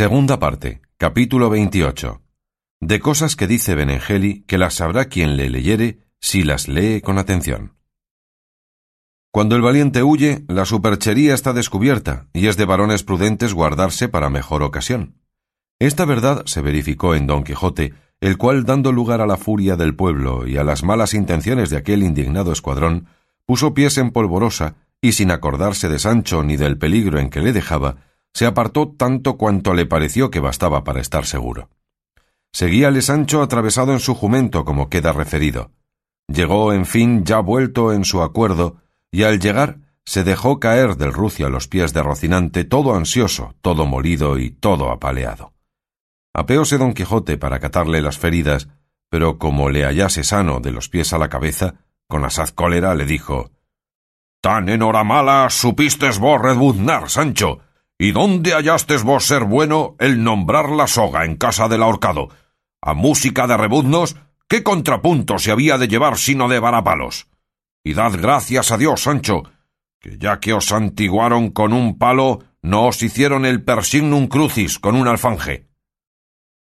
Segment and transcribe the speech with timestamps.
[0.00, 2.22] Segunda parte, capítulo 28.
[2.80, 7.18] De cosas que dice Benengeli que las sabrá quien le leyere si las lee con
[7.18, 7.76] atención.
[9.30, 14.30] Cuando el valiente huye, la superchería está descubierta, y es de varones prudentes guardarse para
[14.30, 15.20] mejor ocasión.
[15.78, 17.92] Esta verdad se verificó en Don Quijote,
[18.22, 21.76] el cual, dando lugar a la furia del pueblo y a las malas intenciones de
[21.76, 23.08] aquel indignado escuadrón,
[23.44, 27.52] puso pies en polvorosa, y sin acordarse de Sancho ni del peligro en que le
[27.52, 31.68] dejaba, se apartó tanto cuanto le pareció que bastaba para estar seguro.
[32.52, 35.70] Seguíale Sancho atravesado en su jumento, como queda referido.
[36.28, 38.76] Llegó, en fin, ya vuelto en su acuerdo,
[39.10, 43.54] y al llegar se dejó caer del rucio a los pies de Rocinante, todo ansioso,
[43.60, 45.52] todo molido y todo apaleado.
[46.34, 48.68] Apeóse don Quijote para catarle las feridas,
[49.08, 51.74] pero como le hallase sano de los pies a la cabeza,
[52.08, 53.50] con asaz cólera le dijo
[54.40, 57.60] Tan en hora mala supistes vos redbuznar, Sancho,
[58.02, 62.30] ¿Y dónde hallastes vos ser bueno el nombrar la soga en casa del ahorcado?
[62.80, 64.16] A música de rebuznos,
[64.48, 67.28] ¿qué contrapunto se había de llevar sino de varapalos?
[67.84, 69.42] Y dad gracias a Dios, Sancho,
[70.00, 74.96] que ya que os santiguaron con un palo, no os hicieron el persignum crucis con
[74.96, 75.66] un alfanje.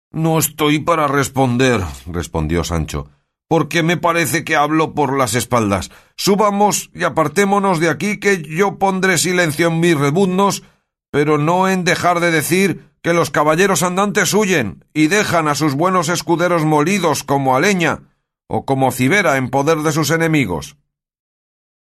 [0.09, 3.11] No estoy para responder, respondió Sancho,
[3.47, 5.91] porque me parece que hablo por las espaldas.
[6.15, 10.63] Subamos y apartémonos de aquí, que yo pondré silencio en mis rebuznos
[11.11, 15.75] pero no en dejar de decir que los caballeros andantes huyen y dejan a sus
[15.75, 18.01] buenos escuderos molidos como a leña
[18.47, 20.77] o como cibera en poder de sus enemigos.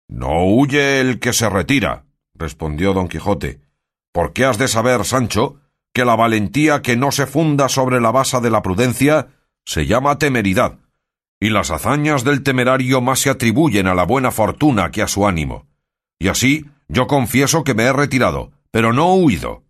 [0.08, 3.60] No huye el que se retira, respondió don Quijote,
[4.12, 5.60] porque has de saber, Sancho,
[5.92, 9.28] que la valentía que no se funda sobre la base de la prudencia
[9.64, 10.78] se llama temeridad,
[11.40, 15.26] y las hazañas del temerario más se atribuyen a la buena fortuna que a su
[15.26, 15.66] ánimo.
[16.18, 19.62] Y así yo confieso que me he retirado, pero no huido.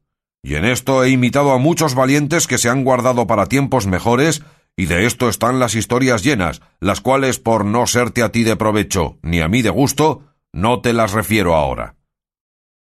[0.42, 4.42] Y en esto he imitado a muchos valientes que se han guardado para tiempos mejores,
[4.77, 8.56] y de esto están las historias llenas, las cuales, por no serte a ti de
[8.56, 11.96] provecho, ni a mí de gusto, no te las refiero ahora.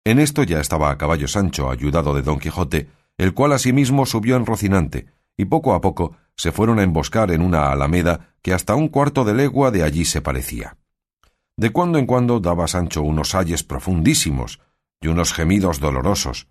[0.03, 4.35] En esto ya estaba a caballo Sancho, ayudado de don Quijote, el cual asimismo subió
[4.35, 8.75] en Rocinante, y poco a poco se fueron a emboscar en una alameda que hasta
[8.75, 10.77] un cuarto de legua de allí se parecía.
[11.57, 14.59] De cuando en cuando daba Sancho unos ayes profundísimos,
[15.01, 16.47] y unos gemidos dolorosos,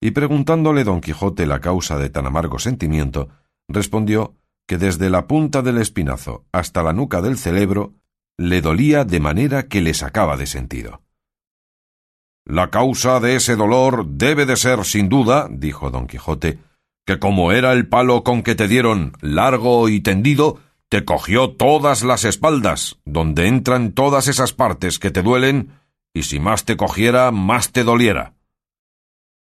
[0.00, 3.28] y preguntándole don Quijote la causa de tan amargo sentimiento,
[3.68, 4.36] respondió
[4.66, 7.94] que desde la punta del espinazo hasta la nuca del celebro
[8.36, 11.02] le dolía de manera que le sacaba de sentido.
[12.44, 16.58] La causa de ese dolor debe de ser, sin duda, dijo don Quijote,
[17.04, 20.58] que como era el palo con que te dieron largo y tendido,
[20.88, 25.72] te cogió todas las espaldas, donde entran todas esas partes que te duelen
[26.14, 28.34] y si más te cogiera, más te doliera.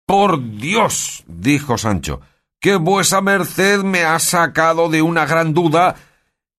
[0.05, 2.21] Por Dios, dijo Sancho,
[2.59, 5.95] que vuesa merced me ha sacado de una gran duda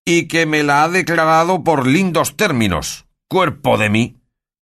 [0.05, 3.05] y que me la ha declarado por lindos términos.
[3.27, 4.17] Cuerpo de mí.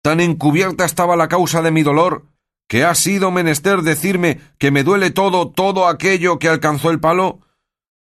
[0.01, 2.25] Tan encubierta estaba la causa de mi dolor
[2.67, 7.40] que ha sido menester decirme que me duele todo, todo aquello que alcanzó el palo.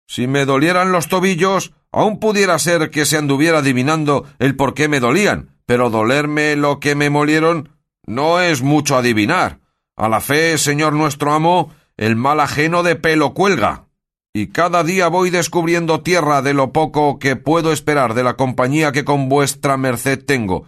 [0.07, 4.87] Si me dolieran los tobillos, aún pudiera ser que se anduviera adivinando el por qué
[4.87, 7.69] me dolían, pero dolerme lo que me molieron
[8.07, 9.59] no es mucho adivinar.
[9.95, 13.85] A la fe, señor nuestro amo, el mal ajeno de pelo cuelga.
[14.33, 18.91] Y cada día voy descubriendo tierra de lo poco que puedo esperar de la compañía
[18.91, 20.65] que con vuestra merced tengo.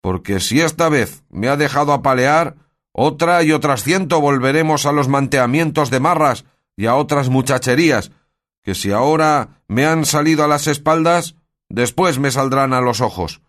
[0.00, 2.54] Porque si esta vez me ha dejado apalear,
[2.92, 6.44] otra y otras ciento volveremos a los manteamientos de marras
[6.76, 8.12] y a otras muchacherías,
[8.62, 11.34] que si ahora me han salido a las espaldas,
[11.68, 13.42] después me saldrán a los ojos.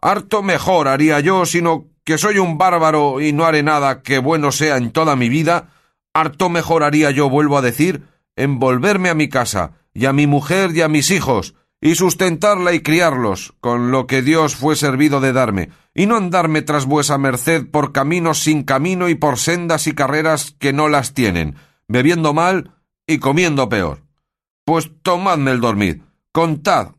[0.00, 4.52] Harto mejor haría yo, sino que soy un bárbaro y no haré nada que bueno
[4.52, 5.70] sea en toda mi vida,
[6.14, 8.04] harto mejor haría yo, vuelvo a decir,
[8.36, 12.72] en volverme a mi casa, y a mi mujer y a mis hijos, y sustentarla
[12.72, 17.18] y criarlos, con lo que Dios fue servido de darme, y no andarme tras vuesa
[17.18, 21.56] merced por caminos sin camino y por sendas y carreras que no las tienen,
[21.88, 22.72] bebiendo mal
[23.06, 24.02] y comiendo peor.
[24.64, 26.02] Pues tomadme el dormir,
[26.32, 26.92] contad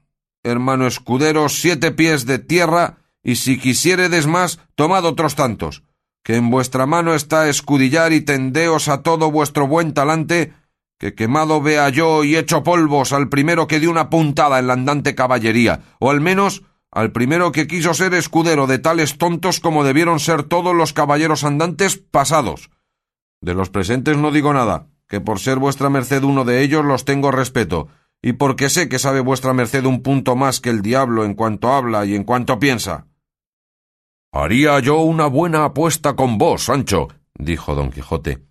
[0.43, 5.83] hermano escudero, siete pies de tierra, y si quisiéredes más, tomad otros tantos,
[6.23, 10.53] que en vuestra mano está escudillar y tendeos a todo vuestro buen talante,
[10.97, 14.73] que quemado vea yo y hecho polvos al primero que dio una puntada en la
[14.73, 19.83] andante caballería, o al menos al primero que quiso ser escudero de tales tontos como
[19.83, 22.71] debieron ser todos los caballeros andantes pasados.
[23.41, 27.05] De los presentes no digo nada, que por ser vuestra merced uno de ellos los
[27.05, 27.87] tengo respeto,
[28.21, 31.71] y porque sé que sabe vuestra merced un punto más que el diablo en cuanto
[31.71, 33.07] habla y en cuanto piensa.
[34.31, 38.45] Haría yo una buena apuesta con vos, Sancho, dijo don Quijote,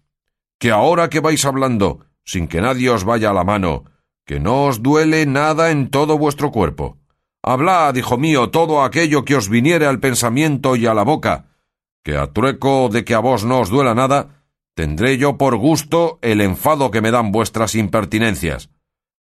[0.58, 3.84] que ahora que vais hablando, sin que nadie os vaya a la mano,
[4.26, 6.98] que no os duele nada en todo vuestro cuerpo.
[7.42, 11.46] Hablad, hijo mío, todo aquello que os viniere al pensamiento y a la boca,
[12.02, 14.44] que a trueco de que a vos no os duela nada,
[14.74, 18.70] tendré yo por gusto el enfado que me dan vuestras impertinencias.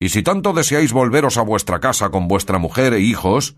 [0.02, 3.56] Y si tanto deseáis volveros a vuestra casa con vuestra mujer e hijos,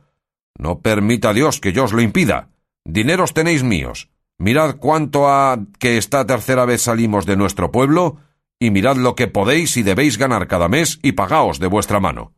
[0.60, 2.50] no permita Dios que yo os lo impida.
[2.84, 4.10] Dineros tenéis míos.
[4.38, 8.18] Mirad cuánto ha que esta tercera vez salimos de nuestro pueblo,
[8.60, 12.34] y mirad lo que podéis y debéis ganar cada mes, y pagaos de vuestra mano.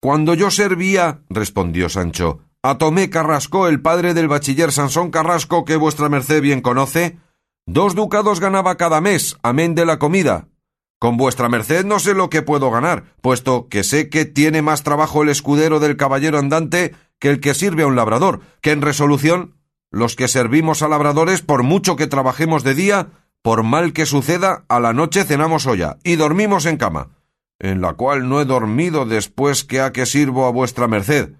[0.00, 5.76] Cuando yo servía, respondió Sancho, a Tomé Carrasco, el padre del bachiller Sansón Carrasco, que
[5.76, 7.18] vuestra merced bien conoce,
[7.66, 10.48] dos ducados ganaba cada mes, amén de la comida,
[11.02, 14.84] con vuestra merced no sé lo que puedo ganar, puesto que sé que tiene más
[14.84, 18.82] trabajo el escudero del caballero andante que el que sirve a un labrador, que en
[18.82, 19.56] resolución
[19.90, 23.08] los que servimos a labradores, por mucho que trabajemos de día,
[23.42, 27.08] por mal que suceda, a la noche cenamos olla y dormimos en cama,
[27.58, 31.30] en la cual no he dormido después que a que sirvo a vuestra merced,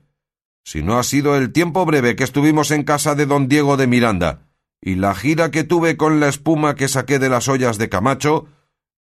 [0.65, 3.87] si no ha sido el tiempo breve que estuvimos en casa de don Diego de
[3.87, 4.49] Miranda,
[4.81, 8.49] y la gira que tuve con la espuma que saqué de las ollas de Camacho,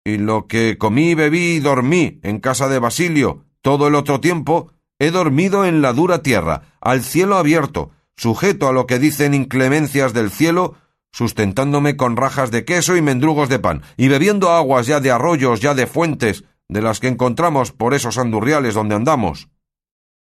[0.05, 4.73] y lo que comí, bebí y dormí en casa de Basilio todo el otro tiempo,
[4.99, 10.13] he dormido en la dura tierra, al cielo abierto, sujeto a lo que dicen inclemencias
[10.13, 10.75] del cielo,
[11.13, 15.61] sustentándome con rajas de queso y mendrugos de pan, y bebiendo aguas ya de arroyos,
[15.61, 19.49] ya de fuentes, de las que encontramos por esos andurriales donde andamos.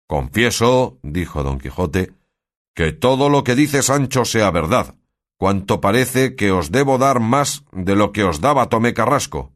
[0.07, 2.13] Confieso, dijo don Quijote,
[2.75, 4.97] que todo lo que dice Sancho sea verdad,
[5.39, 9.54] cuanto parece que os debo dar más de lo que os daba Tomé Carrasco.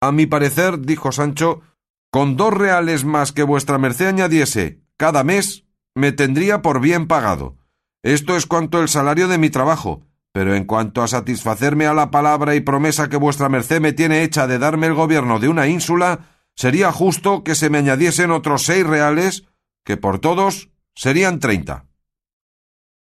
[0.00, 1.62] A mi parecer, dijo Sancho,
[2.10, 5.64] con dos reales más que vuestra merced añadiese cada mes,
[5.94, 7.56] me tendría por bien pagado.
[8.02, 12.10] Esto es cuanto el salario de mi trabajo, pero en cuanto a satisfacerme a la
[12.10, 15.66] palabra y promesa que vuestra merced me tiene hecha de darme el gobierno de una
[15.66, 19.44] ínsula, sería justo que se me añadiesen otros seis reales,
[19.84, 21.86] que por todos serían treinta.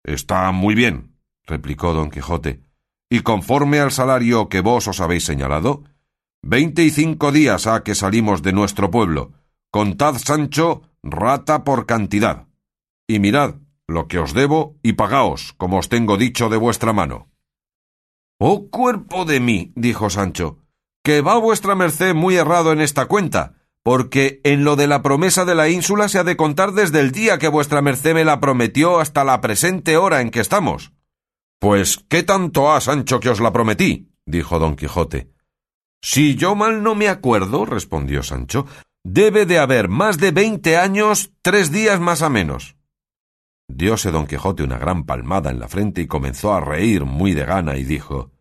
[0.04, 2.62] Está muy bien, replicó don Quijote,
[3.08, 5.84] y conforme al salario que vos os habéis señalado,
[6.42, 9.32] Veinte y cinco días ha que salimos de nuestro pueblo.
[9.70, 12.48] Contad, Sancho, rata por cantidad.
[13.06, 13.56] Y mirad
[13.86, 17.28] lo que os debo y pagaos, como os tengo dicho de vuestra mano.
[18.38, 20.58] Oh cuerpo de mí, dijo Sancho,
[21.04, 25.44] que va vuestra merced muy errado en esta cuenta, porque en lo de la promesa
[25.44, 28.40] de la ínsula se ha de contar desde el día que vuestra merced me la
[28.40, 30.92] prometió hasta la presente hora en que estamos.
[31.58, 35.30] Pues qué tanto ha, Sancho, que os la prometí, dijo don Quijote.
[36.02, 38.66] Si yo mal no me acuerdo, respondió Sancho,
[39.04, 42.76] debe de haber más de veinte años, tres días más a menos.
[43.68, 47.44] Dióse don Quijote una gran palmada en la frente y comenzó a reír muy de
[47.44, 48.32] gana y dijo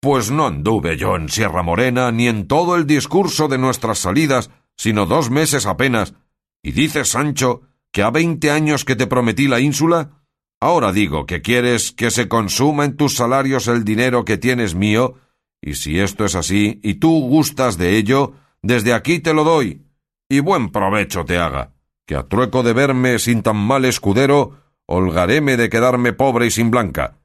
[0.00, 4.50] Pues no anduve yo en Sierra Morena ni en todo el discurso de nuestras salidas,
[4.76, 6.14] sino dos meses apenas,
[6.62, 7.62] y dices, Sancho,
[7.92, 10.22] que ha veinte años que te prometí la ínsula.
[10.60, 15.16] Ahora digo que quieres que se consuma en tus salarios el dinero que tienes mío,
[15.60, 19.82] y si esto es así, y tú gustas de ello, desde aquí te lo doy,
[20.28, 21.72] y buen provecho te haga,
[22.06, 24.56] que a trueco de verme sin tan mal escudero,
[24.86, 27.18] holgaréme de quedarme pobre y sin blanca.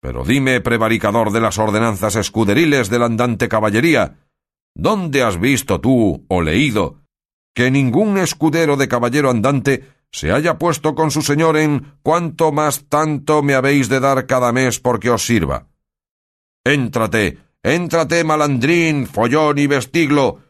[0.00, 4.18] Pero dime, prevaricador de las ordenanzas escuderiles de la andante caballería,
[4.74, 7.00] ¿dónde has visto tú o leído
[7.54, 12.84] que ningún escudero de caballero andante se haya puesto con su señor en cuánto más
[12.88, 15.68] tanto me habéis de dar cada mes porque os sirva?
[16.64, 20.40] Éntrate Éntrate, malandrín, follón y vestiglo,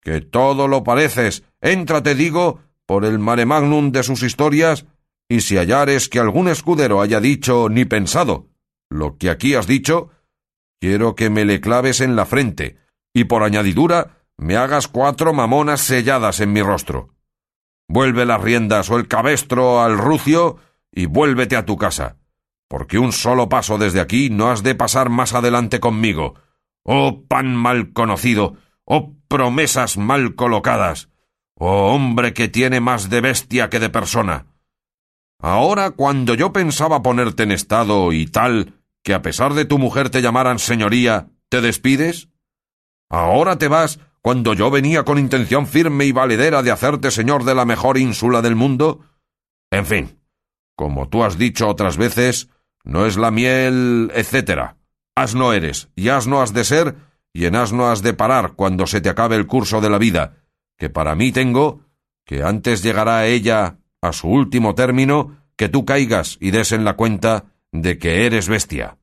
[0.00, 1.42] que todo lo pareces.
[1.60, 4.86] Éntrate, digo, por el mare magnum de sus historias,
[5.28, 8.46] y si hallares que algún escudero haya dicho ni pensado
[8.88, 10.10] lo que aquí has dicho,
[10.80, 12.76] quiero que me le claves en la frente,
[13.12, 17.14] y por añadidura me hagas cuatro mamonas selladas en mi rostro.
[17.88, 20.58] Vuelve las riendas o el cabestro al rucio
[20.92, 22.16] y vuélvete a tu casa,
[22.68, 26.34] porque un solo paso desde aquí no has de pasar más adelante conmigo,
[26.84, 31.08] Oh pan mal conocido, oh promesas mal colocadas,
[31.54, 34.46] oh hombre que tiene más de bestia que de persona.
[35.38, 40.10] Ahora, cuando yo pensaba ponerte en estado y tal, que a pesar de tu mujer
[40.10, 42.28] te llamaran señoría, ¿te despides?
[43.08, 47.54] Ahora te vas cuando yo venía con intención firme y valedera de hacerte señor de
[47.54, 49.00] la mejor ínsula del mundo?
[49.70, 50.20] En fin,
[50.76, 52.48] como tú has dicho otras veces,
[52.84, 54.76] no es la miel, etcétera.
[55.20, 56.96] Asno eres, y asno has de ser,
[57.34, 60.38] y en asno has de parar cuando se te acabe el curso de la vida,
[60.78, 61.82] que para mí tengo,
[62.24, 66.94] que antes llegará ella a su último término, que tú caigas y des en la
[66.94, 68.96] cuenta de que eres bestia.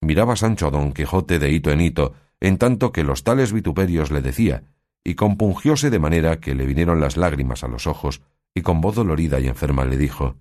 [0.00, 4.12] Miraba Sancho a don Quijote de hito en hito, en tanto que los tales vituperios
[4.12, 4.62] le decía,
[5.02, 8.22] y compungióse de manera que le vinieron las lágrimas a los ojos,
[8.54, 10.36] y con voz dolorida y enferma le dijo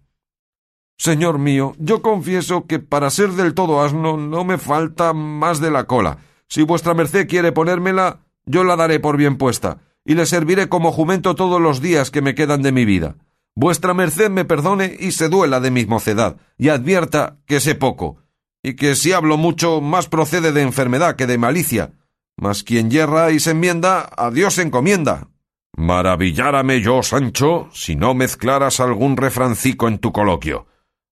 [0.97, 5.69] Señor mío, yo confieso que para ser del todo asno no me falta más de
[5.69, 6.17] la cola.
[6.47, 10.91] Si vuestra merced quiere ponérmela, yo la daré por bien puesta, y le serviré como
[10.91, 13.15] jumento todos los días que me quedan de mi vida.
[13.55, 18.17] Vuestra merced me perdone y se duela de mi mocedad, y advierta que sé poco,
[18.63, 21.91] y que si hablo mucho más procede de enfermedad que de malicia.
[22.37, 25.27] Mas quien yerra y se enmienda, a Dios encomienda.
[25.75, 30.67] Maravillárame yo, Sancho, si no mezclaras algún refrancico en tu coloquio.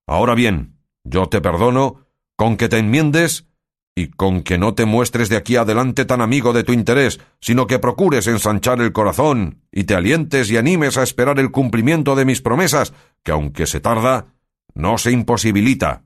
[0.07, 3.47] Ahora bien, yo te perdono con que te enmiendes
[3.95, 7.65] y con que no te muestres de aquí adelante tan amigo de tu interés, sino
[7.65, 12.25] que procures ensanchar el corazón y te alientes y animes a esperar el cumplimiento de
[12.25, 12.93] mis promesas,
[13.23, 14.33] que aunque se tarda,
[14.73, 16.03] no se imposibilita.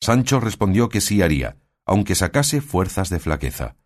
[0.00, 3.76] Sancho respondió que sí haría, aunque sacase fuerzas de flaqueza.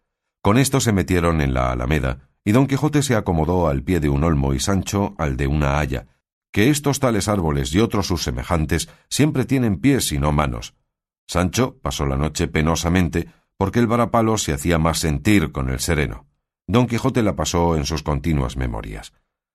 [0.41, 4.09] Con esto se metieron en la alameda, y don Quijote se acomodó al pie de
[4.09, 6.07] un olmo y Sancho al de una haya,
[6.53, 10.75] que estos tales árboles y otros sus semejantes siempre tienen pies y no manos.
[11.27, 16.27] Sancho pasó la noche penosamente porque el varapalo se hacía más sentir con el sereno.
[16.67, 19.13] Don Quijote la pasó en sus continuas memorias.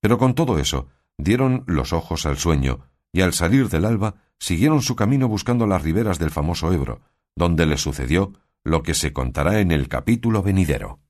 [0.00, 2.80] Pero con todo eso, dieron los ojos al sueño,
[3.12, 7.00] y al salir del alba siguieron su camino buscando las riberas del famoso Ebro,
[7.36, 8.32] donde les sucedió
[8.64, 11.00] lo que se contará en el capítulo venidero.